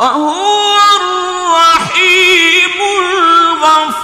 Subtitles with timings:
[0.00, 4.00] وهو الرحيم الغفور.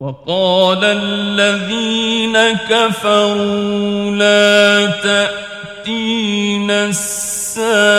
[0.00, 2.36] وقال الذين
[2.70, 7.97] كفروا لا تأتين الساعة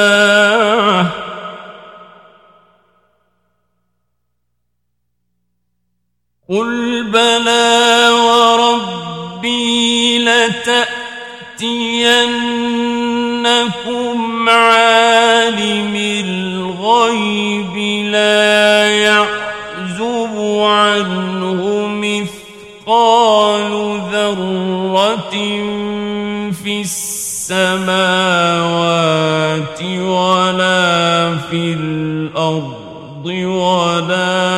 [27.52, 28.69] السماوات
[29.81, 34.48] ولا في الأرض ولا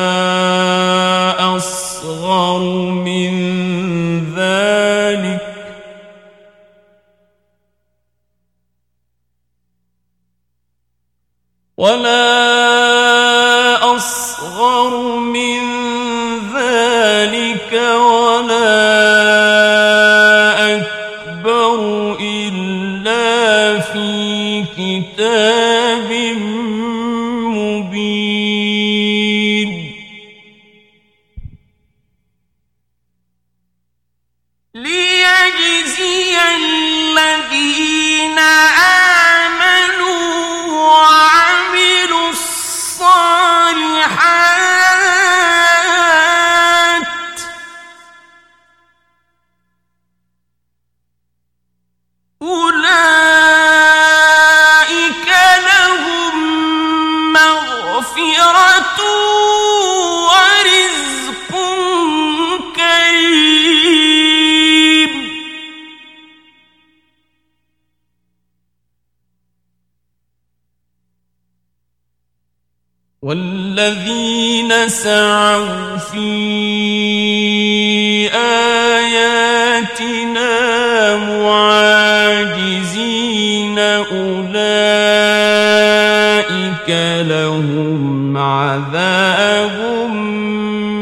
[87.22, 89.78] لهم عذاب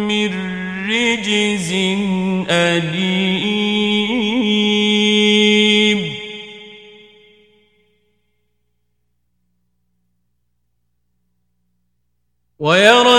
[0.09, 0.31] من
[0.91, 1.73] رجز
[2.51, 3.91] أليم.
[12.59, 13.09] ويرى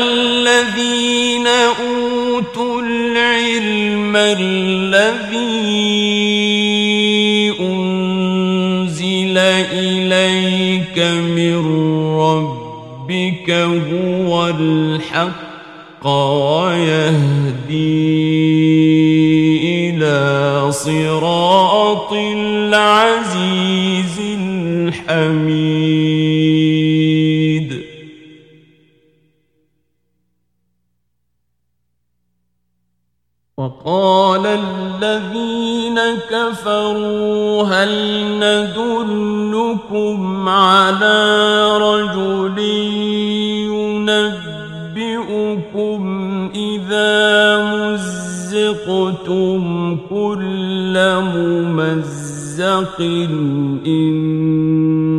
[15.12, 15.51] بحق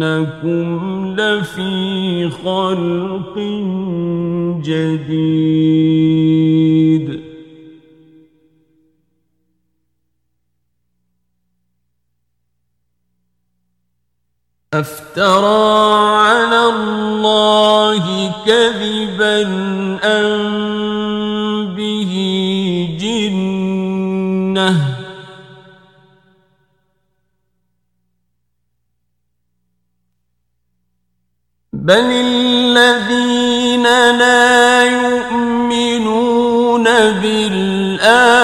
[0.03, 0.69] إنكم
[1.19, 3.39] لفي خلق
[4.65, 5.83] جديد.
[14.75, 15.72] أفترى
[31.83, 33.83] بل الذين
[34.19, 36.85] لا يؤمنون
[37.23, 38.43] بالآخرة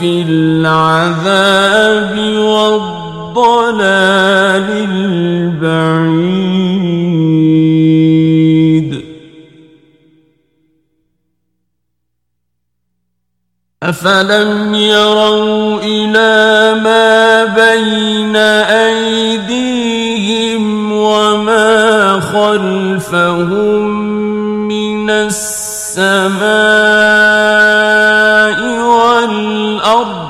[0.00, 3.86] في العذاب والضلال
[5.70, 6.62] البعيد
[13.82, 16.31] أفلم يروا إلى
[22.52, 23.86] خلفهم
[24.68, 26.02] من السماء
[28.84, 30.28] والأرض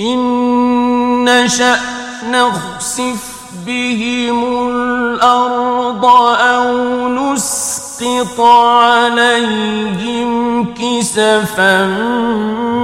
[0.00, 1.78] إن نشأ
[2.30, 3.36] نخسف
[3.66, 10.28] بهم الأرض أو نسقط عليهم
[10.74, 11.86] كسفا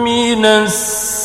[0.04, 1.21] من السماء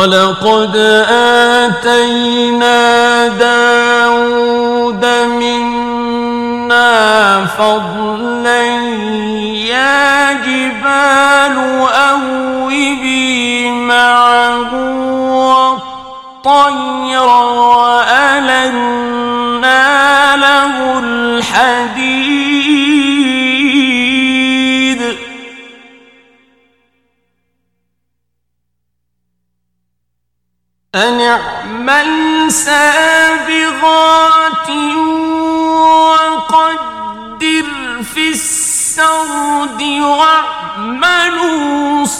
[0.00, 2.39] ولقد آتينا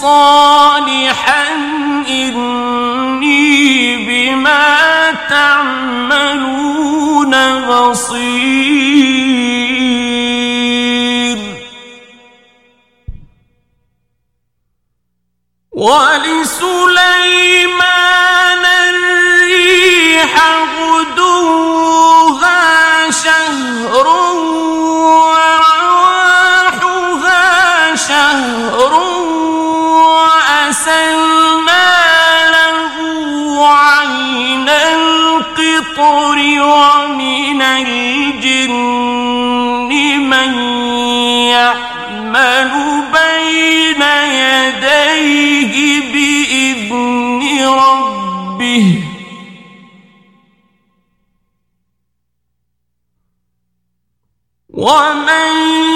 [0.01, 1.43] صالحا
[2.07, 6.81] إني بما تعملون
[7.67, 8.50] بصير.
[54.81, 54.89] 我
[55.27, 55.90] 们。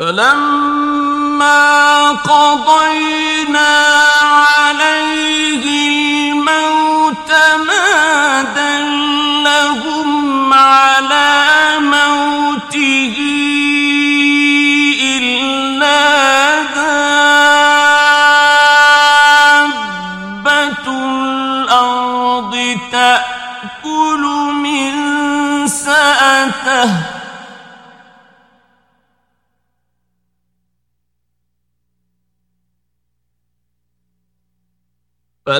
[0.00, 1.60] فلما
[2.12, 3.29] قضينا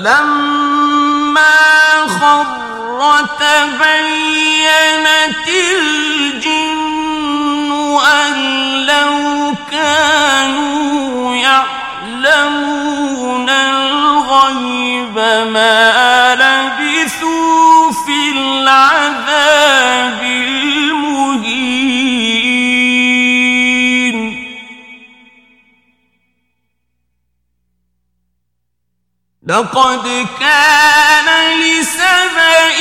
[0.01, 0.40] فلما
[29.51, 31.29] لقد كان
[31.61, 32.79] لسبإ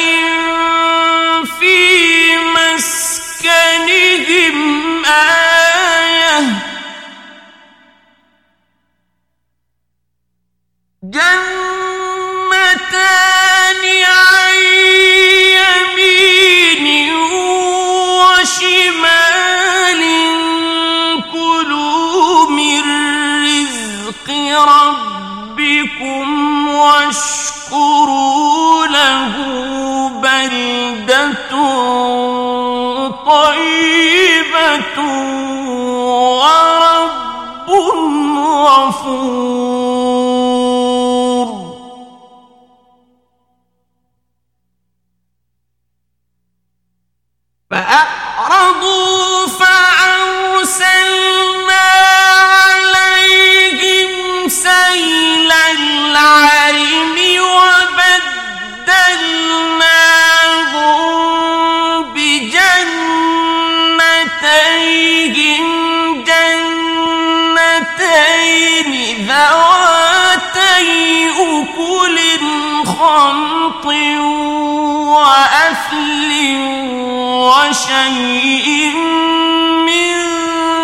[75.89, 76.31] وأثل
[77.50, 78.93] وشيء
[79.88, 80.13] من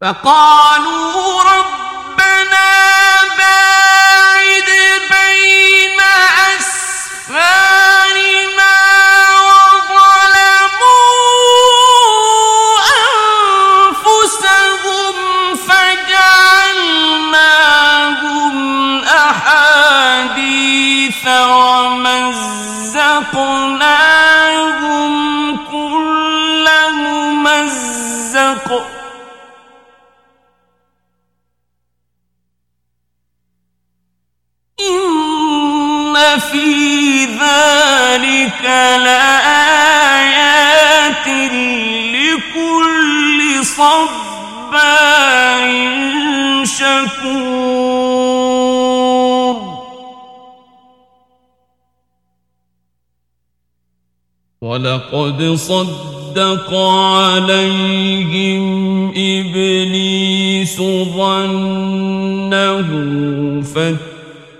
[0.00, 1.25] فقالوا
[54.86, 58.64] ولقد صدق عليهم
[59.16, 60.78] إبليس
[61.16, 62.88] ظنه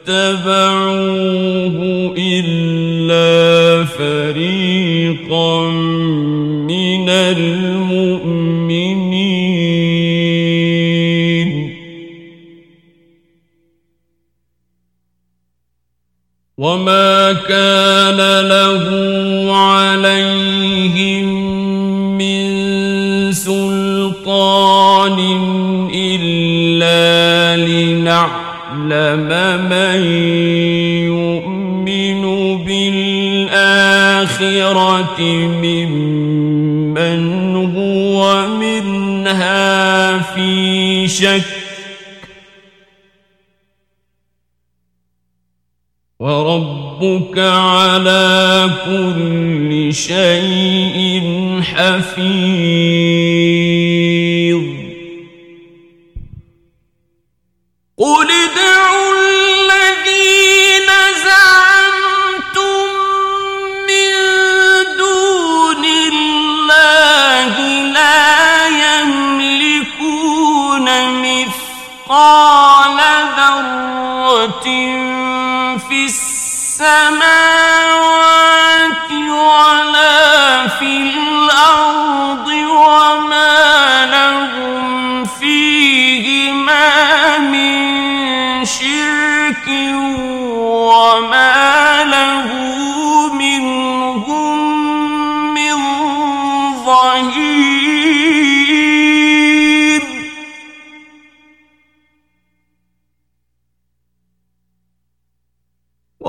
[0.07, 0.97] فاتبعوه
[2.19, 5.71] إلا فريقا
[6.67, 7.87] من المؤمنين.
[16.59, 17.16] وما
[28.87, 30.01] ليعلم من
[31.07, 32.23] يؤمن
[32.65, 33.71] بالآخرة
[35.63, 37.23] ممن
[37.77, 41.43] هو منها في شك.
[46.21, 51.23] وربك على كل شيء
[51.63, 53.36] حفيظ.
[71.23, 72.99] مثقال
[73.37, 74.67] ذرة
[75.89, 77.17] في السماوات
[79.13, 86.89] ولا في الأرض وما لهم فيهما
[87.39, 89.69] من شرك
[90.89, 91.76] وما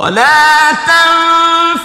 [0.08, 1.77] ولا تنفع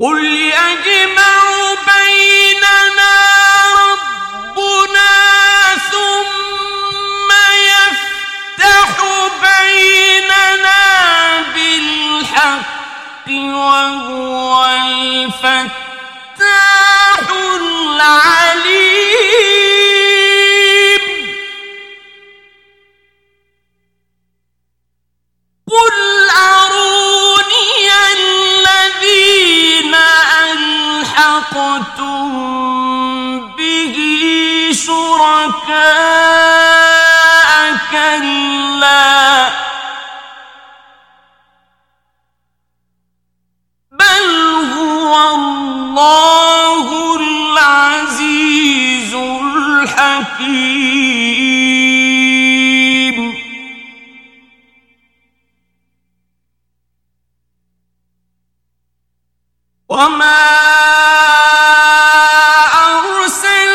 [0.00, 3.14] قل يجمع بيننا
[3.78, 5.14] ربنا
[5.92, 7.30] ثم
[7.70, 8.90] يفتح
[9.42, 10.82] بيننا
[11.54, 15.64] بالحق وهو الفتاح
[18.00, 19.53] العليم.
[51.64, 53.34] حكيم
[59.88, 60.44] وما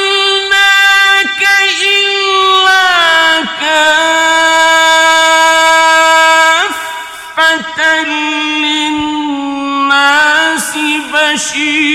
[0.10, 1.42] أرسلناك
[1.82, 3.46] إلا
[7.40, 8.04] كافة
[9.44, 10.72] للناس
[11.14, 11.89] بشيرا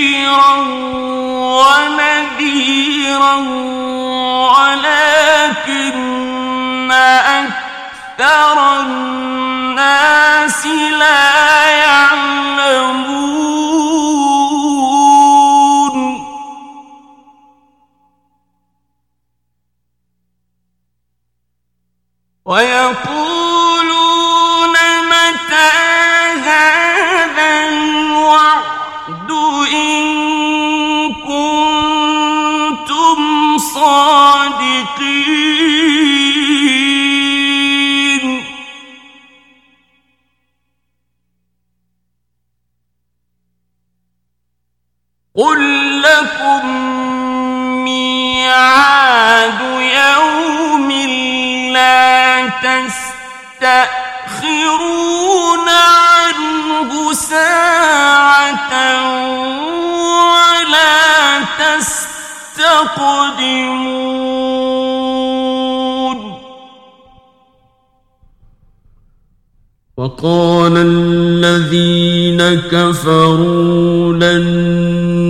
[70.05, 74.45] وقال الذين كفروا لن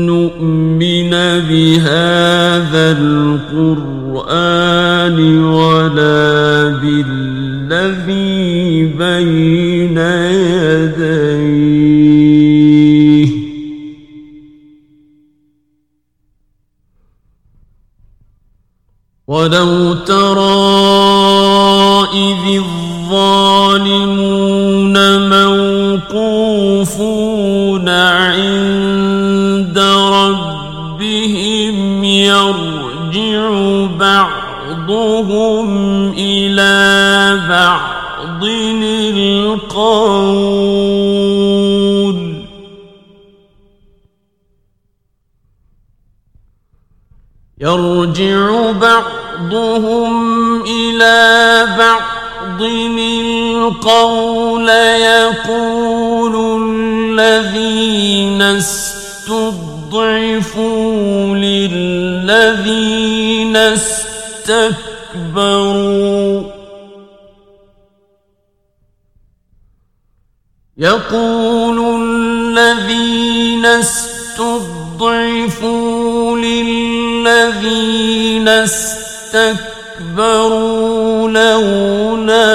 [0.07, 1.11] نؤمن
[1.49, 2.85] بهذا
[3.63, 4.69] القرآن
[5.45, 8.27] ولا بالذي
[8.99, 9.99] بين
[10.69, 11.75] يديه.
[19.27, 19.84] ولو
[65.15, 66.43] استكبروا
[70.79, 74.29] يقول الذين استضعفوا
[76.39, 77.69] للذين
[78.49, 79.69] استكبروا
[81.29, 82.55] لولا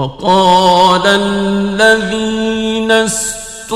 [0.00, 3.72] وقال الذين استضعفوا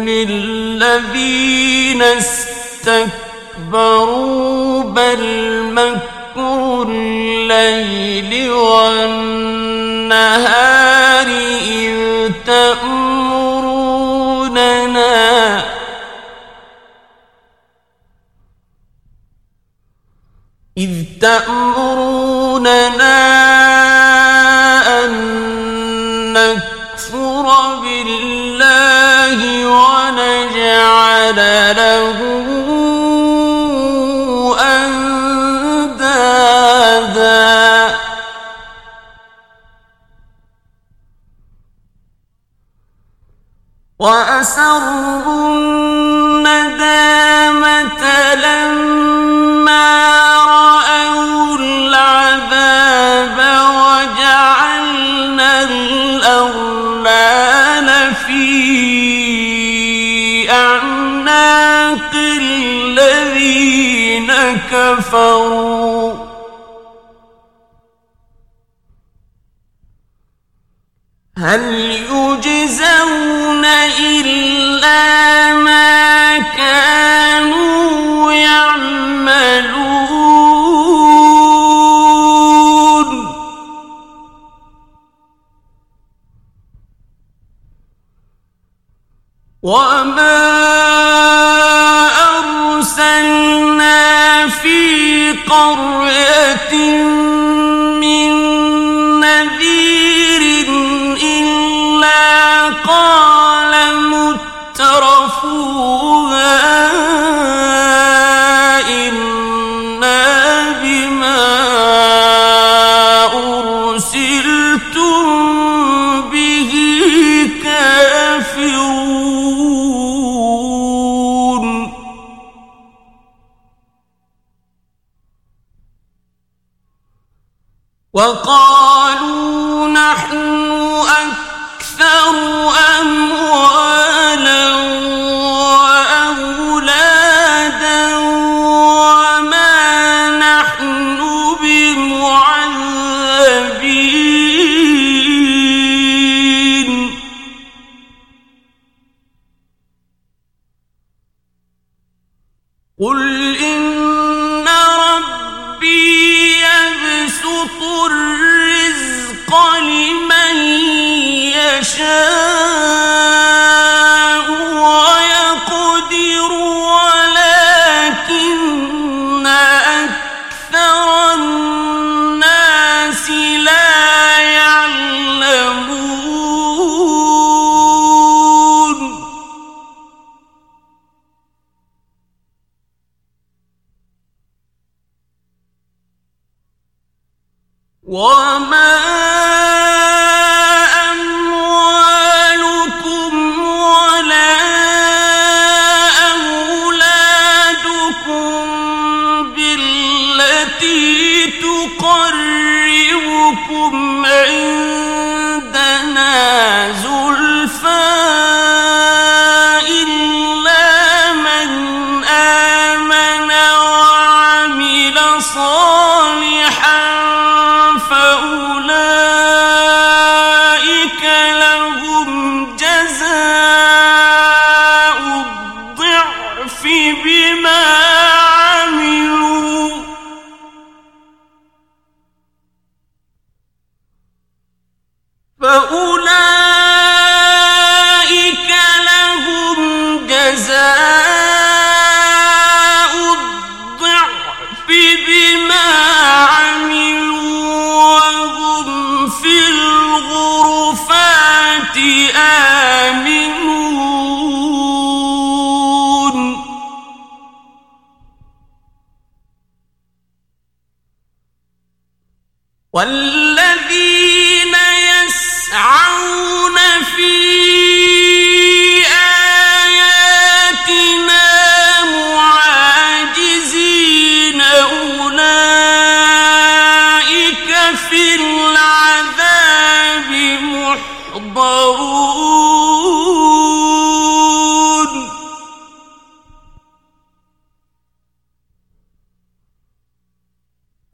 [0.00, 2.02] للذين
[3.62, 5.22] استكبروا بل
[5.72, 9.26] مكر الليل والنهار
[11.66, 13.08] إذ تأمروننا.
[20.78, 23.08] إذ تأمروننا
[26.38, 27.46] نكفر
[27.82, 31.36] بالله ونجعل
[31.76, 32.18] له
[34.78, 36.38] أندادا.
[43.98, 45.97] وأسروا
[64.78, 66.14] كفروا.
[71.38, 71.62] هل
[72.10, 73.64] يجزون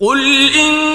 [0.05, 0.94] قل إن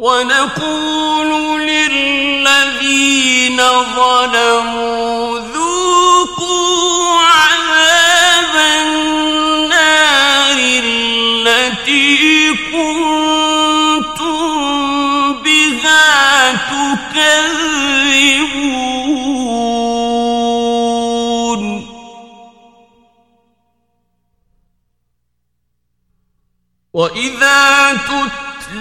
[0.00, 3.56] ونقول للذين
[3.96, 12.16] ظلموا ذوقوا عذاب النار التي
[12.72, 14.42] كنتم
[15.42, 17.50] بها تكذبون.
[26.92, 28.39] وإذا تتلى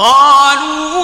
[0.00, 0.99] قالوا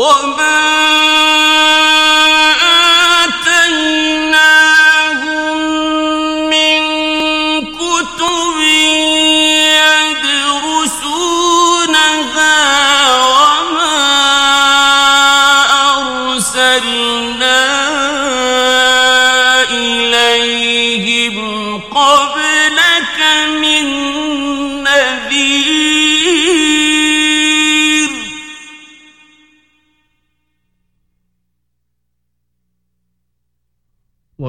[0.00, 0.89] وما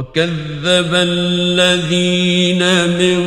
[0.01, 2.63] وكذب الذين
[2.97, 3.21] من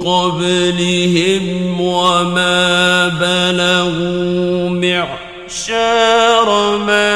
[0.00, 6.48] قبلهم وما بلغوا معشار
[6.86, 7.14] ما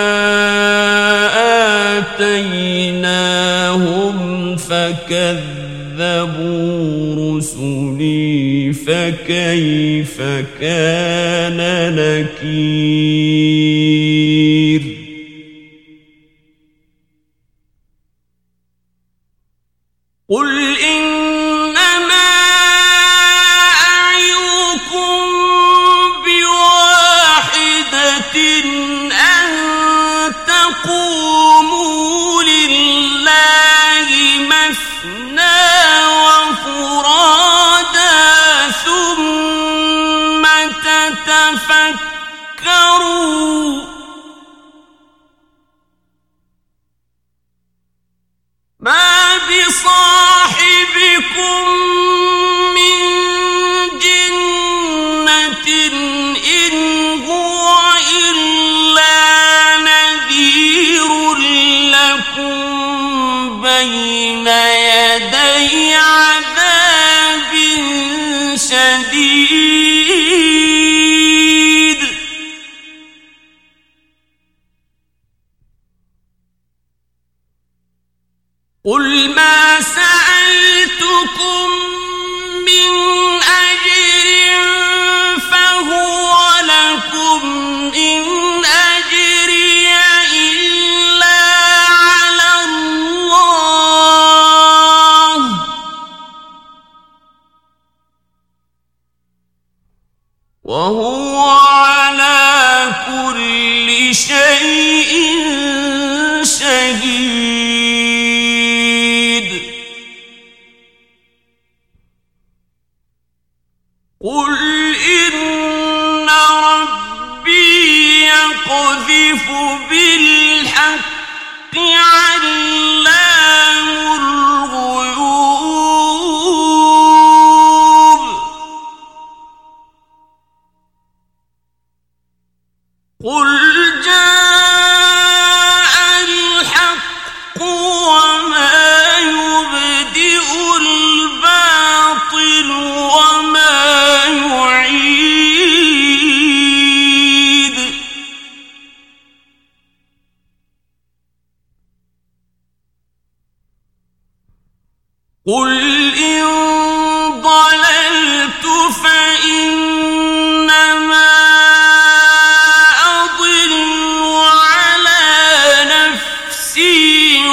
[1.98, 3.36] آتيناهم
[4.56, 6.18] فكذبوا
[7.36, 10.20] رسلي فكيف
[10.60, 11.58] كان
[11.96, 13.07] نكير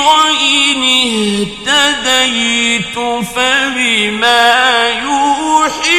[0.05, 2.95] وإن اهتديت
[3.35, 5.94] فبما يوحي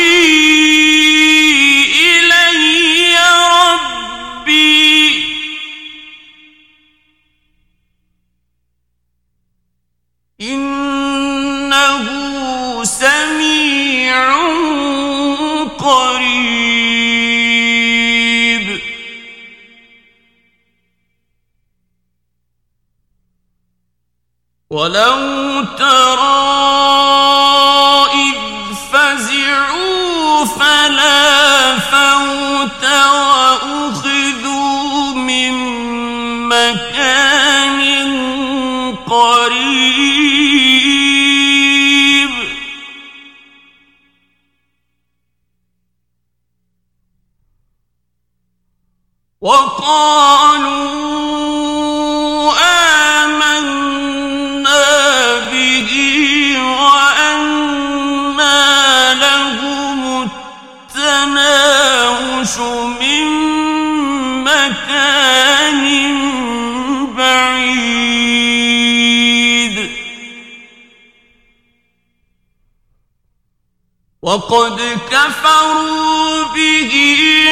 [74.27, 76.93] وقد كفروا به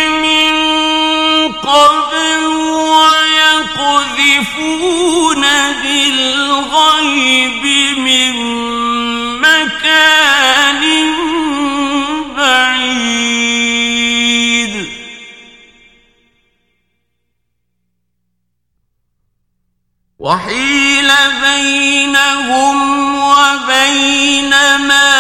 [0.09, 0.55] من
[1.53, 2.45] قبل
[3.79, 4.35] ويقذفون
[5.83, 7.65] بالغيب
[7.99, 8.35] من
[9.41, 10.83] مكان
[12.37, 13.95] بعيد.
[20.19, 21.11] وحيل
[21.43, 22.79] بينهم
[23.15, 25.14] وبين ما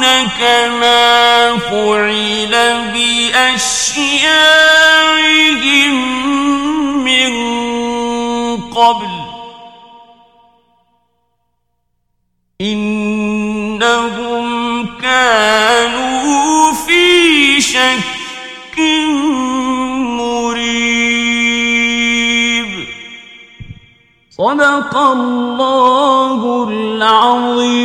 [0.00, 2.54] يشتهون كما فعل
[2.92, 4.24] بأشياعهم
[7.04, 7.32] من
[8.70, 9.10] قبل
[12.60, 14.46] إنهم
[15.02, 18.78] كانوا في شك
[20.18, 20.80] مريب.
[24.30, 27.80] صدق الله العظيم.